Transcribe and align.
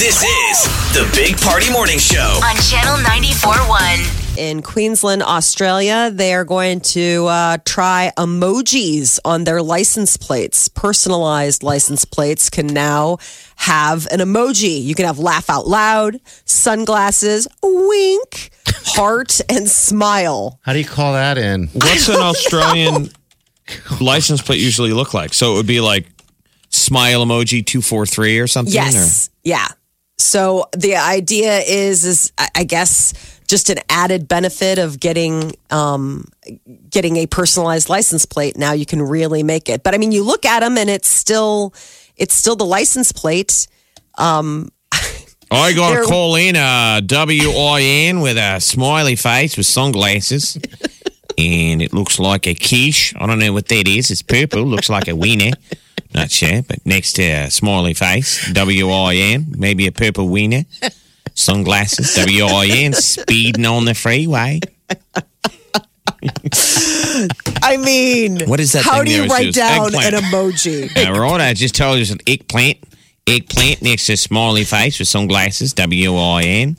This 0.00 0.22
is 0.22 0.64
the 0.94 1.06
Big 1.14 1.38
Party 1.38 1.70
Morning 1.70 1.98
Show. 1.98 2.40
on 2.42 2.56
Channel 2.56 2.96
94.1. 3.04 4.38
in 4.38 4.62
Queensland, 4.62 5.22
Australia, 5.22 6.10
they 6.10 6.32
are 6.32 6.46
going 6.46 6.80
to 6.80 7.26
uh, 7.26 7.58
try 7.66 8.10
emojis 8.16 9.18
on 9.26 9.44
their 9.44 9.60
license 9.60 10.16
plates. 10.16 10.68
Personalized 10.68 11.62
license 11.62 12.06
plates 12.06 12.48
can 12.48 12.66
now 12.68 13.18
have 13.56 14.06
an 14.10 14.20
emoji. 14.20 14.82
You 14.82 14.94
can 14.94 15.04
have 15.04 15.18
laugh 15.18 15.50
out 15.50 15.66
loud, 15.66 16.18
sunglasses, 16.46 17.46
wink, 17.62 18.52
heart, 18.86 19.42
and 19.50 19.68
smile. 19.68 20.58
How 20.62 20.72
do 20.72 20.78
you 20.78 20.86
call 20.86 21.12
that 21.12 21.36
in? 21.36 21.66
What's 21.74 22.08
an 22.08 22.22
Australian 22.22 23.10
license 24.00 24.40
plate 24.40 24.60
usually 24.60 24.94
look 24.94 25.12
like? 25.12 25.34
So 25.34 25.52
it 25.52 25.56
would 25.58 25.66
be 25.66 25.82
like 25.82 26.06
smile 26.70 27.22
emoji 27.26 27.66
two 27.66 27.82
four 27.82 28.06
three 28.06 28.38
or 28.38 28.46
something. 28.46 28.72
Yes. 28.72 29.28
Yeah. 29.44 29.68
So 30.20 30.68
the 30.76 30.96
idea 30.96 31.58
is, 31.60 32.04
is 32.04 32.32
I 32.54 32.64
guess 32.64 33.14
just 33.46 33.68
an 33.68 33.78
added 33.88 34.28
benefit 34.28 34.78
of 34.78 35.00
getting 35.00 35.52
um, 35.70 36.24
getting 36.88 37.16
a 37.16 37.26
personalized 37.26 37.88
license 37.88 38.24
plate. 38.24 38.56
Now 38.56 38.72
you 38.72 38.86
can 38.86 39.02
really 39.02 39.42
make 39.42 39.68
it. 39.68 39.82
But 39.82 39.94
I 39.94 39.98
mean, 39.98 40.12
you 40.12 40.22
look 40.22 40.44
at 40.46 40.60
them 40.60 40.78
and 40.78 40.88
it's 40.88 41.08
still 41.08 41.74
it's 42.16 42.34
still 42.34 42.56
the 42.56 42.64
license 42.64 43.12
plate. 43.12 43.66
Or 44.18 44.66
I 45.50 45.72
got 45.72 46.00
to 46.00 46.06
call 46.06 46.36
in 46.36 46.54
a 46.56 47.00
W 47.04 47.50
I 47.50 47.80
N 47.82 48.20
with 48.20 48.36
a 48.36 48.60
smiley 48.60 49.16
face 49.16 49.56
with 49.56 49.66
sunglasses. 49.66 50.56
and 51.38 51.82
it 51.82 51.92
looks 51.92 52.18
like 52.18 52.46
a 52.46 52.54
quiche. 52.54 53.14
I 53.18 53.26
don't 53.26 53.38
know 53.38 53.52
what 53.52 53.68
that 53.68 53.88
is. 53.88 54.10
It's 54.10 54.22
purple. 54.22 54.62
Looks 54.62 54.90
like 54.90 55.08
a 55.08 55.16
wiener. 55.16 55.52
Not 56.14 56.30
sure, 56.30 56.62
but 56.62 56.84
next 56.84 57.12
to 57.14 57.22
a 57.22 57.50
smiley 57.50 57.94
face, 57.94 58.50
W 58.52 58.90
I 58.90 59.14
N, 59.14 59.46
maybe 59.56 59.86
a 59.86 59.92
purple 59.92 60.28
wiener. 60.28 60.64
Sunglasses, 61.34 62.14
W 62.16 62.44
I 62.44 62.66
N, 62.66 62.92
speeding 62.92 63.64
on 63.66 63.84
the 63.84 63.94
freeway. 63.94 64.60
I 67.62 67.76
mean, 67.78 68.40
What 68.46 68.60
is 68.60 68.72
that 68.72 68.84
How 68.84 69.02
do 69.02 69.10
you 69.12 69.26
write 69.26 69.54
down 69.54 69.86
Eggplant. 69.94 70.14
an 70.14 70.20
emoji? 70.22 70.90
Yeah, 70.96 71.10
right. 71.16 71.40
I 71.40 71.54
just 71.54 71.74
told 71.76 71.96
you 71.96 72.02
it's 72.02 72.10
an 72.10 72.20
eggplant. 72.26 72.78
Eggplant 73.26 73.82
next 73.82 74.06
to 74.06 74.14
a 74.14 74.16
smiley 74.16 74.64
face 74.64 74.98
with 74.98 75.08
sunglasses, 75.08 75.72
W 75.74 76.16
I 76.16 76.42
N. 76.42 76.76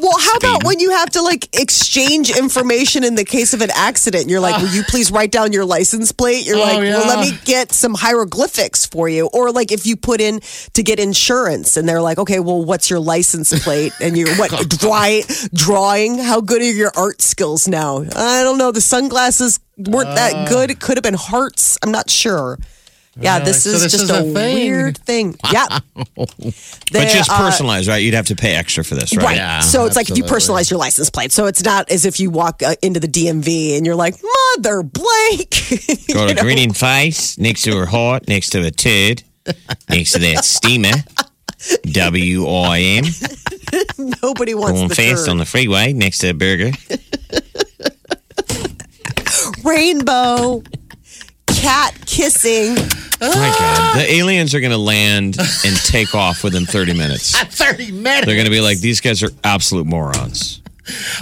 Well, 0.00 0.16
how 0.18 0.36
about 0.36 0.64
when 0.64 0.80
you 0.80 0.90
have 0.92 1.10
to 1.10 1.22
like 1.22 1.54
exchange 1.58 2.30
information 2.36 3.04
in 3.04 3.16
the 3.16 3.24
case 3.24 3.52
of 3.52 3.60
an 3.60 3.70
accident? 3.74 4.30
You're 4.30 4.40
like, 4.40 4.60
will 4.60 4.70
you 4.70 4.82
please 4.84 5.10
write 5.12 5.30
down 5.30 5.52
your 5.52 5.64
license 5.66 6.10
plate? 6.10 6.46
You're 6.46 6.56
Oh, 6.56 6.60
like, 6.60 6.78
well, 6.78 7.06
let 7.06 7.20
me 7.20 7.36
get 7.44 7.72
some 7.72 7.94
hieroglyphics 7.94 8.86
for 8.86 9.08
you. 9.08 9.28
Or 9.32 9.52
like 9.52 9.70
if 9.72 9.86
you 9.86 9.96
put 9.96 10.20
in 10.20 10.40
to 10.72 10.82
get 10.82 10.98
insurance 10.98 11.76
and 11.76 11.86
they're 11.88 12.00
like, 12.00 12.18
okay, 12.18 12.40
well, 12.40 12.64
what's 12.64 12.88
your 12.88 12.98
license 13.00 13.52
plate? 13.62 13.92
And 14.00 14.16
you're 14.16 14.34
what 14.36 14.50
dry, 14.78 15.22
drawing? 15.52 16.18
How 16.18 16.40
good 16.40 16.62
are 16.62 16.72
your 16.72 16.92
art 16.96 17.20
skills 17.20 17.68
now? 17.68 17.98
I 18.16 18.42
don't 18.42 18.56
know. 18.58 18.72
The 18.72 18.80
sunglasses 18.80 19.60
weren't 19.76 20.14
that 20.14 20.32
uh. 20.34 20.48
good. 20.48 20.70
It 20.70 20.80
could 20.80 20.96
have 20.96 21.04
been 21.04 21.14
hearts. 21.14 21.76
I'm 21.82 21.92
not 21.92 22.08
sure. 22.08 22.58
Yeah, 23.20 23.38
this 23.40 23.64
so 23.64 23.70
is 23.70 23.82
this 23.82 23.92
just 23.92 24.04
is 24.04 24.10
a, 24.10 24.20
a 24.20 24.22
thing. 24.22 24.34
weird 24.56 24.98
thing. 24.98 25.36
Yeah. 25.52 25.66
But 26.16 27.08
just 27.08 27.30
uh, 27.30 27.36
personalized, 27.38 27.88
right? 27.88 27.98
You'd 27.98 28.14
have 28.14 28.26
to 28.26 28.36
pay 28.36 28.54
extra 28.54 28.82
for 28.84 28.94
this, 28.94 29.14
right? 29.16 29.24
Right. 29.24 29.36
Yeah, 29.36 29.60
so 29.60 29.84
it's 29.86 29.96
like 29.96 30.10
if 30.10 30.16
you 30.16 30.24
personalize 30.24 30.70
your 30.70 30.78
license 30.78 31.10
plate. 31.10 31.30
So 31.32 31.46
it's 31.46 31.62
not 31.64 31.90
as 31.90 32.04
if 32.06 32.18
you 32.20 32.30
walk 32.30 32.62
uh, 32.62 32.74
into 32.82 32.98
the 33.00 33.08
DMV 33.08 33.76
and 33.76 33.84
you're 33.84 33.94
like, 33.96 34.14
Mother 34.56 34.82
Blake. 34.82 35.54
Got 36.12 36.30
a 36.30 36.34
know? 36.34 36.42
grinning 36.42 36.72
face 36.72 37.36
next 37.38 37.62
to 37.62 37.76
her 37.76 37.86
heart, 37.86 38.26
next 38.28 38.50
to 38.50 38.64
a 38.64 38.70
turd, 38.70 39.22
next 39.88 40.12
to 40.12 40.18
that 40.20 40.44
steamer. 40.44 40.92
W 41.92 42.46
I 42.48 42.78
M. 42.80 43.04
Nobody 44.22 44.54
wants 44.54 44.78
Going 44.78 44.88
the 44.88 44.94
fast 44.94 45.26
turd. 45.26 45.30
on 45.30 45.36
the 45.38 45.44
freeway 45.44 45.92
next 45.92 46.18
to 46.18 46.30
a 46.30 46.34
burger. 46.34 46.70
rainbow. 49.64 50.62
Cat 51.46 51.94
kissing. 52.06 52.76
My 53.20 53.28
God. 53.28 53.56
Ah! 53.58 53.94
The 53.96 54.12
aliens 54.14 54.54
are 54.54 54.60
going 54.60 54.72
to 54.72 54.78
land 54.78 55.36
and 55.38 55.76
take 55.84 56.14
off 56.14 56.42
within 56.42 56.64
30 56.64 56.94
minutes. 56.94 57.38
30 57.38 57.92
minutes. 57.92 58.26
They're 58.26 58.34
going 58.34 58.46
to 58.46 58.50
be 58.50 58.60
like, 58.60 58.78
these 58.78 59.00
guys 59.00 59.22
are 59.22 59.30
absolute 59.44 59.86
morons. 59.86 60.62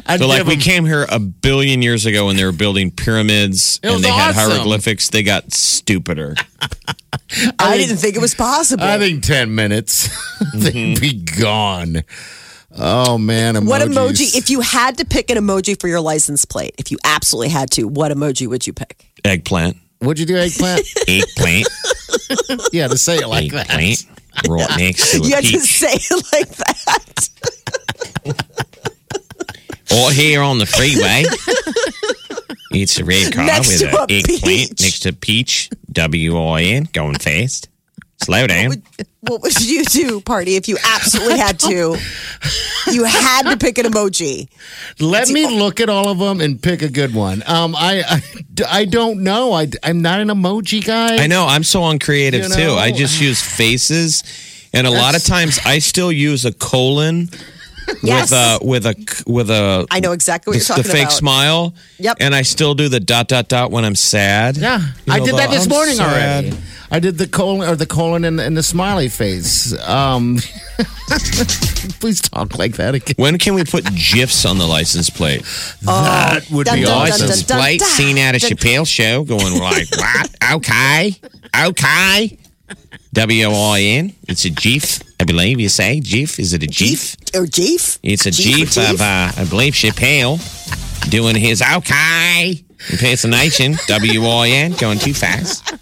I'd 0.07 0.21
So, 0.21 0.29
like, 0.29 0.39
give 0.39 0.47
we 0.47 0.57
came 0.57 0.87
here 0.87 1.07
a 1.11 1.19
billion 1.19 1.83
years 1.83 2.07
ago 2.07 2.27
when 2.27 2.37
they 2.37 2.45
were 2.45 2.53
building 2.53 2.91
pyramids 2.91 3.81
It 3.83 3.89
was 3.89 3.97
and 3.97 4.05
they 4.05 4.11
had 4.11 4.31
awesome. 4.31 4.51
hieroglyphics. 4.51 5.11
They 5.11 5.23
got 5.23 5.53
stupider. 5.53 6.35
I 7.59 7.77
didn't 7.77 7.99
think 7.99 8.17
it 8.17 8.21
was 8.21 8.35
possible. 8.35 8.85
I 8.85 8.99
think 8.99 9.23
10 9.23 9.55
minutes. 9.55 10.09
They'd 10.55 10.97
mm-hmm. 10.97 11.01
be 11.01 11.41
gone. 11.41 12.05
Oh, 12.77 13.19
man. 13.19 13.55
Emojis. 13.55 13.67
what 13.67 13.83
emoji? 13.83 14.37
If 14.37 14.51
you 14.51 14.61
had 14.61 14.99
to 14.99 15.05
pick 15.05 15.31
an 15.31 15.37
emoji 15.37 15.79
for 15.79 15.89
your 15.89 16.01
license 16.01 16.45
plate, 16.45 16.75
if 16.79 16.91
you 16.91 16.99
absolutely 17.05 17.49
had 17.49 17.71
to, 17.73 17.89
what 17.89 18.13
emoji 18.13 18.47
would 18.47 18.67
you 18.67 18.73
pick? 18.73 19.11
Eggplant. 19.25 19.77
Would 20.01 20.19
you 20.19 20.27
do 20.27 20.37
eggplant? 20.37 20.81
Eggplant. 21.09 21.69
yeah, 22.73 22.87
to 22.89 22.97
say 22.99 23.17
it 23.17 23.27
like 23.27 23.51
that. 23.53 23.69
eggplant. 23.71 24.05
Right 24.49 24.79
next 24.79 25.11
to 25.13 25.19
a 25.19 25.27
You 25.27 25.35
had 25.35 25.45
to 25.45 25.51
peach. 25.51 25.61
say 25.63 25.93
it 25.95 26.25
like 26.33 26.49
that. 26.57 27.29
Or 29.91 30.13
here 30.13 30.43
on 30.43 30.59
the 30.59 30.67
freeway. 30.67 31.25
it's 32.71 32.99
a 33.01 33.05
red 33.05 33.33
car 33.33 33.47
Next 33.47 33.69
with 33.69 33.81
to 33.81 33.89
an 34.03 34.07
eggplant 34.11 34.45
peach. 34.45 34.81
next 34.81 35.01
to 35.01 35.13
peach. 35.13 35.71
W 35.91 36.39
I 36.39 36.63
N. 36.63 36.89
Going 36.93 37.17
fast. 37.19 37.69
Slow 38.23 38.47
down. 38.47 38.83
What 39.21 39.43
would 39.43 39.61
you 39.61 39.85
do, 39.85 40.21
party, 40.21 40.57
if 40.57 40.69
you 40.69 40.77
absolutely 40.85 41.39
had 41.39 41.59
to? 41.61 41.97
You 42.91 43.05
had 43.05 43.43
to 43.51 43.57
pick 43.57 43.79
an 43.79 43.87
emoji. 43.87 44.49
Let 44.99 45.29
me 45.29 45.47
look 45.47 45.81
at 45.81 45.89
all 45.89 46.09
of 46.09 46.19
them 46.19 46.41
and 46.41 46.61
pick 46.61 46.83
a 46.83 46.89
good 46.89 47.15
one. 47.15 47.43
Um, 47.47 47.77
I, 47.77 48.03
I, 48.09 48.23
I 48.69 48.85
don't 48.87 49.23
know. 49.23 49.53
I, 49.53 49.69
I'm 49.83 50.03
not 50.03 50.21
an 50.21 50.29
emoji 50.29 50.85
guy. 50.85 51.23
I 51.23 51.27
know. 51.27 51.47
I'm 51.47 51.63
so 51.65 51.85
uncreative 51.85 52.45
You 52.49 52.55
too. 52.55 52.71
I 52.73 52.91
just 52.93 53.21
use 53.21 53.41
faces, 53.43 54.25
and 54.73 54.87
a 54.87 54.91
lot 54.91 55.15
of 55.17 55.23
times 55.25 55.59
I 55.65 55.79
still 55.79 56.11
use 56.13 56.45
a 56.45 56.53
colon 56.53 57.29
Yes. 58.03 58.31
with 58.31 58.33
a 58.33 58.59
with 58.63 58.87
a 58.87 59.23
with 59.27 59.51
a 59.51 59.87
I 59.91 60.01
know 60.01 60.13
exactly 60.13 60.51
what 60.51 60.55
the, 60.55 60.59
you're 60.59 60.67
talking 60.77 60.81
about. 60.83 60.87
the 60.93 60.93
fake 60.93 61.03
about. 61.05 61.13
smile. 61.13 61.75
Yep. 61.99 62.17
And 62.21 62.35
I 62.35 62.43
still 62.43 62.75
do 62.75 62.91
the 62.91 63.01
dot 63.01 63.29
dot 63.29 63.49
dot 63.49 63.71
when 63.71 63.85
I'm 63.87 63.95
sad. 63.95 64.59
Yeah, 64.59 64.81
You 65.07 65.13
I 65.15 65.19
know, 65.21 65.25
did 65.25 65.33
the, 65.35 65.37
that 65.39 65.51
this 65.51 65.63
"I'm 65.65 65.69
morning 65.71 65.95
sad." 65.97 66.45
already. 66.45 66.57
I 66.91 67.01
did 67.01 67.19
the 67.19 67.27
colon 67.27 67.69
or 67.69 67.77
the 67.77 67.87
colon 67.87 68.25
and, 68.25 68.41
and 68.41 68.57
the 68.57 68.63
smiley 68.63 69.09
face. 69.09 69.79
Um, 69.87 70.39
please 72.01 72.21
talk 72.21 72.59
like 72.59 72.77
that 72.77 72.95
again. 72.95 73.15
When 73.19 73.39
can 73.39 73.55
we 73.55 73.65
put 73.65 73.85
gifs 73.95 74.47
on 74.47 74.59
the 74.59 74.67
license 74.67 75.11
plate? 75.11 75.43
that 75.83 76.47
would 76.51 76.67
dun, 76.67 76.77
be 76.79 76.85
dun, 76.85 76.91
dun, 76.91 77.09
awesome. 77.09 77.27
license 77.29 77.43
plate 77.45 77.83
seen 77.83 78.17
at 78.19 78.35
a 78.35 78.39
Chappelle 78.39 78.87
show, 78.87 79.25
going 79.25 79.59
like, 79.59 79.89
what? 79.97 80.35
Okay, 80.55 81.15
okay. 81.67 82.39
W 83.13 83.49
I 83.49 83.81
N. 83.81 84.15
It's 84.29 84.45
a 84.45 84.51
GIF, 84.51 85.03
I 85.21 85.25
believe 85.25 85.61
you 85.61 85.69
say. 85.69 86.01
GIF. 86.01 86.39
Is 86.39 86.53
it 86.53 86.63
a 86.63 86.67
GIF? 86.67 87.17
Or 87.35 87.47
GIF? 87.47 87.99
It's 88.03 88.27
a 88.27 88.31
Jeef 88.31 88.75
GIF 88.75 88.95
of, 88.95 89.01
uh, 89.01 89.33
I 89.37 89.47
believe, 89.49 89.75
Chappelle 89.75 90.39
doing 91.11 91.37
his 91.37 91.63
okay 91.63 92.65
impersonation. 92.91 93.77
W 93.87 94.25
I 94.27 94.49
N. 94.49 94.73
Going 94.73 94.99
too 94.99 95.15
fast. 95.15 95.68